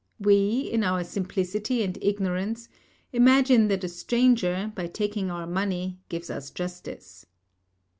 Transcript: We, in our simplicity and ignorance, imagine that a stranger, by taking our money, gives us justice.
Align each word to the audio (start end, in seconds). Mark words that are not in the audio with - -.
We, 0.19 0.61
in 0.61 0.83
our 0.83 1.03
simplicity 1.03 1.83
and 1.83 1.95
ignorance, 2.01 2.67
imagine 3.13 3.67
that 3.67 3.83
a 3.83 3.87
stranger, 3.87 4.71
by 4.73 4.87
taking 4.87 5.29
our 5.29 5.45
money, 5.45 5.99
gives 6.09 6.31
us 6.31 6.49
justice. 6.49 7.27